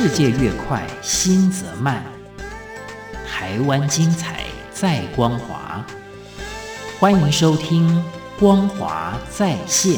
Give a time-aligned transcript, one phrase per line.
[0.00, 2.04] 世界越快，心则慢。
[3.26, 5.84] 台湾精彩，在光华。
[7.00, 7.88] 欢迎收听
[8.38, 9.94] 《光华在线》。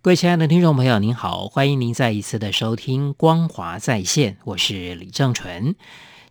[0.00, 5.74] 各位亲爱的听众朋友，您好，欢迎您再一次的收听《光华在线》，我是李正纯。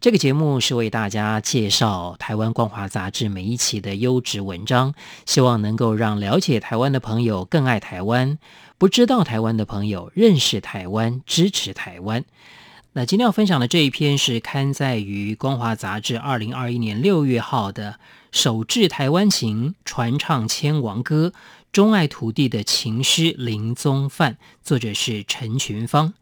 [0.02, 4.96] 这个节目是为大家介绍台湾光华杂志每一期的优质文章，
[5.28, 8.40] 希望能够让了解台湾的朋友更爱台湾，
[8.80, 12.26] 不知道台湾的朋友认识台湾，支持台湾。
[12.94, 17.92] 那今天要分享的这一篇是刊载于《光华杂志》二零二一年六月号的
[18.32, 21.32] 《首制台湾情，传唱千王歌》。
[21.72, 26.16] 钟爱土地的情诗林宗范，作者是陈群芳。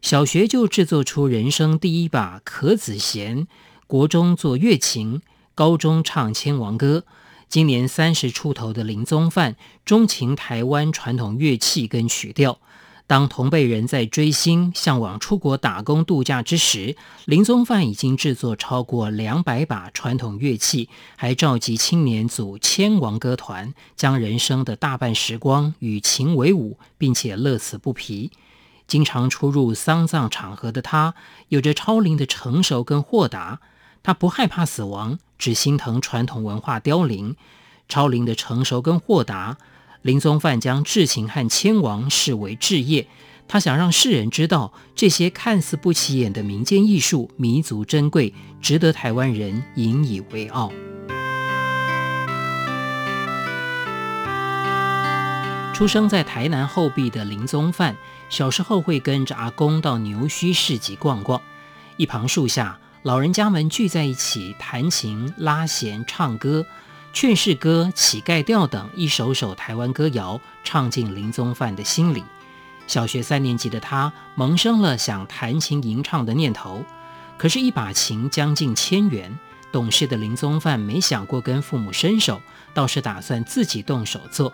[0.00, 3.46] 小学就制作出人生第一把壳子弦，
[3.86, 5.20] 国中做乐琴，
[5.54, 7.04] 高中唱千王歌。
[7.48, 12.58] 今年三十出头的林宗范，钟情台湾传统乐器跟曲调。
[13.06, 28.30] 当同辈人在追星、向往出国打工度假之时，林宗范已经制作超过两百把传统乐器，还召集青年组千王歌团，将人生的大半时光与琴为伍，并且乐此不疲。
[28.88, 31.14] 经常出入丧葬场合的他，
[31.48, 33.60] 有着超龄的成熟跟豁达。
[34.02, 37.36] 他不害怕死亡，只心疼传统文化凋零。
[37.88, 39.58] 超龄的成熟跟豁达。
[40.02, 43.08] 林宗范将制琴和千王视为志业，
[43.46, 50.72] 他想让世人知道这些看似不起眼的民间艺术弥足珍贵，值得台湾人引以为傲。
[55.74, 57.96] 出生在台南后壁的林宗范，
[58.28, 61.40] 小时候会跟着阿公到牛墟市集逛逛，
[61.96, 66.64] 一旁树下，老人家们聚在一起弹琴、拉弦、唱歌。
[67.10, 72.22] 劝世歌、乞丐调等一首首台湾歌谣唱进林宗范的心里。
[72.86, 76.84] 小学三年级的他萌生了想弹琴吟唱的念头，
[77.38, 79.36] 可是，一把琴将近千元，
[79.72, 82.40] 懂事的林宗范没想过跟父母伸手，
[82.74, 84.52] 倒是打算自己动手做。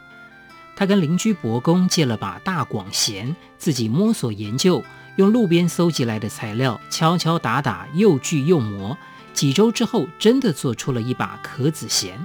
[0.77, 4.83] 他跟邻居伯公借了把大广弦，自己摸索研究，
[5.17, 8.97] 用路边搜集来的材料敲敲打打，又锯又磨，
[9.33, 12.25] 几周之后，真的做出了一把壳子弦。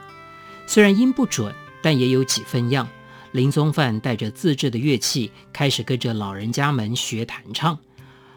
[0.65, 2.88] 虽然音不准，但也有几分样。
[3.31, 7.77] 林宗范带着自制的乐器，开始跟着老人家们学弹唱。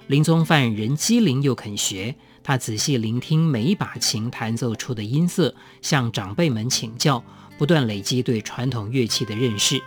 [0.06, 7.24] 林宗范人机灵又肯学，他仔细聆听每一把琴弹奏出的音色，向长辈们请教，
[7.56, 9.80] 不断累积对传统乐器的认识。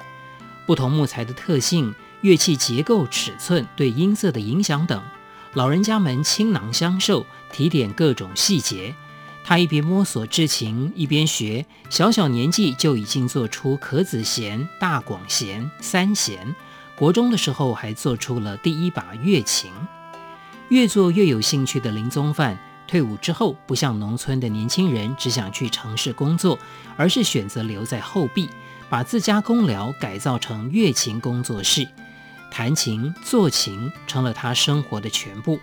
[0.65, 5.01] 不同木材的特性、乐器结构、尺寸对音色的影响等，
[5.53, 8.95] 老人家们倾囊相授，提点各种细节。
[9.43, 16.55] 他一边摸索制琴，一边学，小小年纪就已经做出壳子弦、大广弦、三弦。
[16.95, 19.69] 国中的时候还做出了第一把乐琴。
[20.69, 26.57] 越做越有兴趣的林宗范，退伍之后不像农村的年轻人只想去城市工作，
[26.97, 28.49] 而是选择留在后壁，
[28.89, 31.87] 把自家工寮改造成乐琴工作室，
[32.51, 35.59] 弹琴、做琴成了他生活的全部。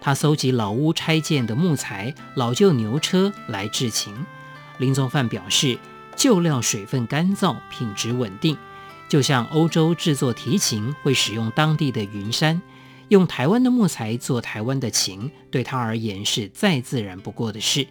[0.00, 4.14] 他搜集老屋拆建的木材、老旧牛车来制琴。
[4.78, 5.78] 林宗范表示，
[6.14, 8.58] 旧料水分干燥，品质稳定，
[9.08, 12.60] 就像欧洲制作提琴会使用当地的云杉，
[13.08, 17.86] 用台湾的木材做台湾的琴，对他而言是再自然不过的事。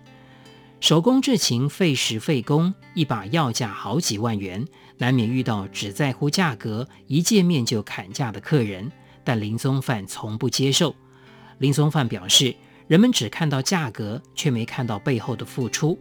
[0.84, 4.68] 手工制琴费时费工，一把要价好几万元，
[4.98, 8.92] 难免遇到只在乎价格、一见面就砍价的客人，
[9.24, 10.94] 但林宗范从不接受。
[11.60, 12.54] 林宗范表示，
[12.88, 15.98] 人们只看到价格，却没看到背后的付出。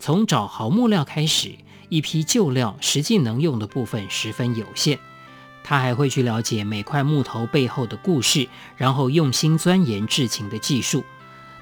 [0.00, 1.52] 从找好木料开始，
[1.88, 4.98] 一批旧料实际能用的部分十分有限。
[5.62, 11.04] 他还会去了解每块木头背后的故事，然后用心钻研制琴的技术。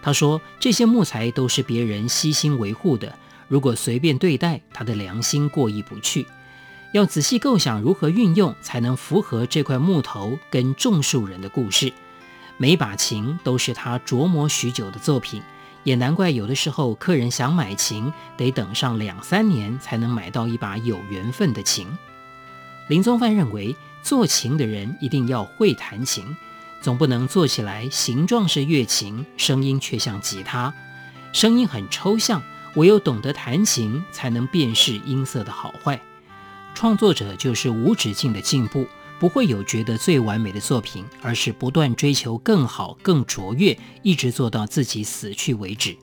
[0.06, 3.18] 他说，这些木材都是别人悉心维护的，
[3.48, 6.24] 如果随便对待，他的良心过意不去。
[6.92, 11.92] 要仔细构想如何运用，才能符合这块木头跟种树人的故事。
[12.56, 15.42] 每把琴都是他琢磨许久的作品，
[15.82, 21.88] 也难怪有的时候客人想买琴，得等上两三年才能买到一把有缘分的琴。
[22.86, 23.74] 林宗范认为，
[24.04, 26.36] 做琴的人一定要会弹琴，
[26.80, 30.72] 总不能做起来形状是乐琴，声音却像吉他，
[31.32, 32.42] 声音很抽象。
[32.76, 36.00] 唯有懂得弹琴，才能辨识音色的好坏。
[36.74, 38.86] 创作者就是无止境的进步。
[39.18, 45.96] 不会有觉得最完美的作品，而是不断追求更好、更卓越，一直做到自己死去为止。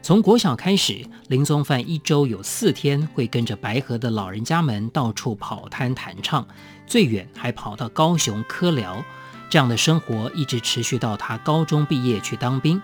[0.00, 6.48] 从国小开始，林宗范一周有四天会跟着白河的老人家们到处跑摊弹唱，
[6.86, 9.04] 最远还跑到高雄科寮。
[9.50, 12.80] 这样的生活一直持续到他高中毕业去当兵。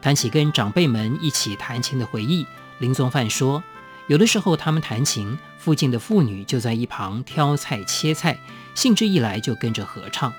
[0.00, 2.46] 谈起跟长辈们一起弹琴的回忆，
[2.78, 3.62] 林宗范说，
[4.06, 8.38] 有的时候他们弹琴，附近的妇女就在一旁挑菜切菜，
[8.74, 10.32] 兴致一来就跟着合唱。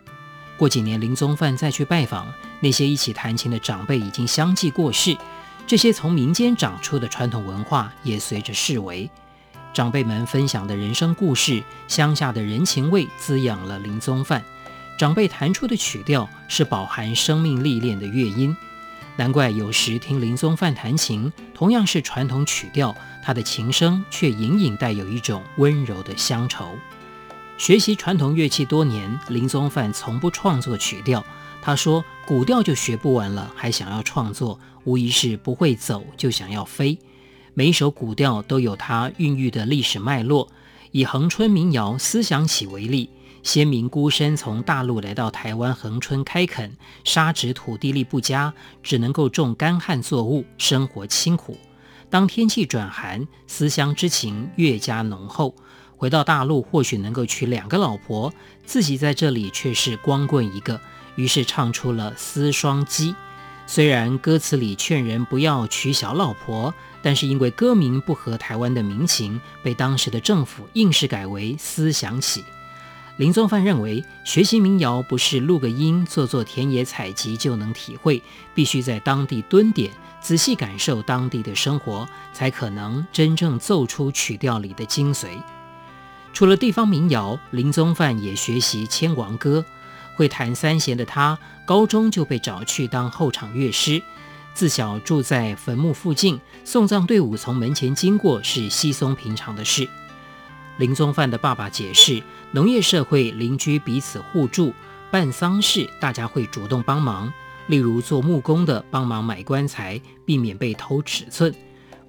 [0.57, 5.15] 过几年，林宗范再去拜访，那些一起弹琴的长辈已经相继过世。
[5.67, 9.09] 这些从民间长出的传统文化也随着式微，
[9.73, 14.43] 长辈们分享的人生故事，乡下的人情味滋养了林宗范。
[15.01, 18.55] 长辈弹出的曲调是饱含生命历练的乐音，
[19.15, 26.67] 难怪有时听林宗范弹琴，同样是传统曲调，他的琴声却隐隐带有一种温柔的乡愁。
[27.57, 31.25] 学习传统乐器多年，林宗范从不创作曲调。
[31.63, 36.99] 他说：“古调就学不完了，还想要创作，无疑是不会走就想要飞。
[37.55, 40.47] 每一首古调都有它孕育的历史脉络。
[40.91, 43.09] 以恒春民谣《思想起》为例，
[43.43, 48.53] 先民孤身从大陆来到台湾恒春开垦，沙质土地力不佳，
[48.83, 51.57] 只能够种干旱作物，生活清苦。
[52.09, 55.55] 当天气转寒，思乡之情越加浓厚。
[55.97, 58.33] 回到大陆，或许能够娶两个老婆，
[58.65, 60.79] 自己在这里却是光棍一个。”
[61.15, 63.11] 于是唱出了《思双姬》，
[63.67, 72.41] 虽然歌词里劝人不要娶小老婆，但是因为歌名不合台湾的民情，被当时的政府硬是改为《思想起》。
[73.21, 78.19] 林宗范认为，学习民谣不是录个音、做做田野采集就能体会，
[78.55, 85.27] 必须在当地蹲点，仔细感受当地的生活，才可能真正奏出曲调里的精髓。
[86.33, 89.63] 除了地方民谣，林宗范也学习牵亡歌。
[90.15, 94.01] 会弹三弦的他，高中就被找去当后场乐师。
[94.55, 99.87] 自小住在坟墓附近，送葬队伍从门前经过是稀松平常的事。
[100.77, 104.73] 林宗范的爸爸解释，农业社会邻居彼此互助，
[105.11, 107.31] 办丧事大家会主动帮忙。
[107.67, 111.51] 例如做木工的帮忙买棺材，避免被偷尺寸；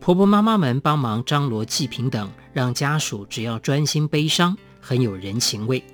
[0.01, 5.85] 婆婆妈妈们帮忙张罗祭品等，让家属只要专心悲伤，很有人情味。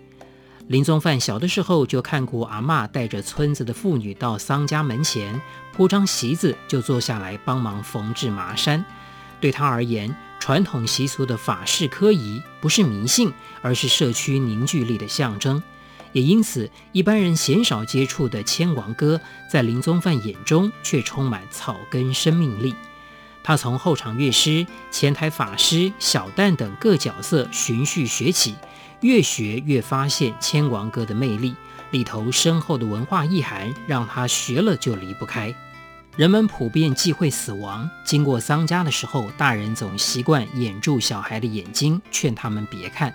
[0.69, 5.41] 林宗范小的时候就看过阿嬷带着村子的妇女到丧家门前
[5.73, 8.85] 铺张席子，就坐下来帮忙缝制麻衫。
[9.41, 15.62] 对他而言，传统习俗的法事科仪不是迷信，而是社区凝聚力的象征。
[16.12, 19.20] 也因此，一般人鲜少接触的千王歌，
[19.50, 22.75] 在林宗范眼中却充满草根生命力。
[23.43, 28.55] 他从后场乐师、前台法师、小旦等各角色循序学起。
[29.00, 31.55] 越学越发现千王歌的魅力，
[31.93, 35.55] 里头深厚的文化意涵让他学了就离不开。
[36.16, 43.14] 人们普遍忌讳死亡，经过丧家的时候，大人总习惯掩住小孩的眼睛，劝他们别看。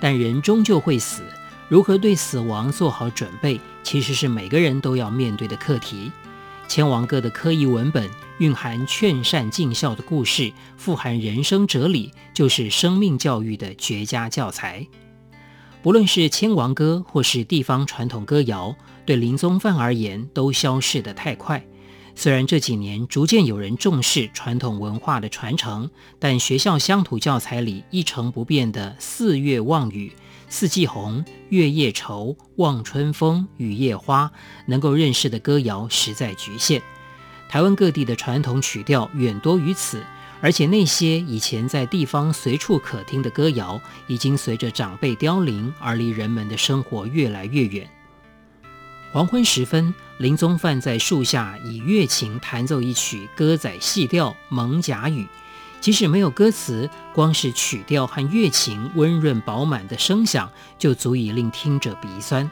[0.00, 1.22] 但人终究会死，
[1.68, 6.10] 如何对死亡做好准备，其实是每个人都要面对的课题。
[6.68, 8.08] 千王歌的科仪文本
[8.38, 14.86] 蕴含劝善尽孝的故事，富含人生哲理，就是生命教育的绝佳教材。
[15.82, 18.74] 不论是千王歌或是地方传统歌谣，
[19.04, 21.64] 对林宗范而言都消逝得太快。
[22.20, 25.88] 虽然这几年逐渐有人重视传统文化的传承，
[26.18, 30.12] 但学校乡土教材里一成不变的“四月望雨
[30.50, 34.32] ”“四季红”“月夜愁”“望春风”“雨夜花”，
[34.66, 36.82] 能够认识的歌谣实在局限。
[37.48, 40.02] 台湾各地的传统曲调远多于此。
[40.40, 47.88] 而且那些以前在地方随处可听的歌谣，已经随着长辈凋零而离人们的生活越来越远。
[49.10, 55.22] 黄昏时分，林宗范在树下以乐琴弹奏一曲歌仔戏调《蒙甲语》，
[55.80, 62.50] 即使没有歌词，光是曲调和乐琴温润饱满的声响，就足以令听者鼻酸。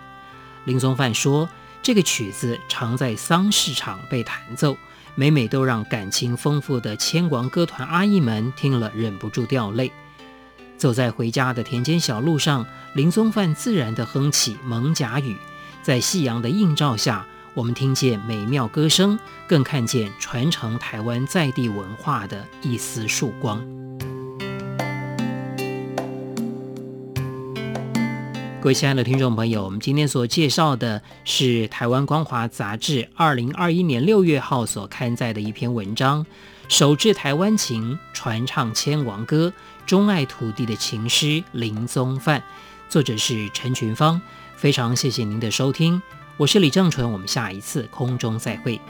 [0.65, 1.47] 林宗范说
[1.83, 4.77] ：“这个曲子常在丧事场被弹奏。”
[5.19, 9.91] 每每都让感情丰富的牵亡歌团阿姨们听了忍不住掉泪。
[10.77, 15.33] 走在回家的田间小路上，林宗范自然地哼起《蒙甲语》。
[15.87, 17.25] 在夕阳的映照下，
[17.55, 19.17] 我们听见美妙歌声，
[19.47, 23.65] 更看见传承台湾在地文化的一丝曙光。
[28.61, 36.27] 各位亲爱的听众朋友，我们今天所介绍的是台湾光华杂志二零二一年六月号所刊载的一篇文章，
[36.69, 39.53] 手制台湾琴，传唱千王歌，
[39.87, 42.43] 钟爱土地的琴师林宗范，
[42.89, 44.21] 作者是陈群芳。
[44.57, 46.01] 非常谢谢您的收听，
[46.39, 48.81] 我是李正淳，我们下一次空中再会。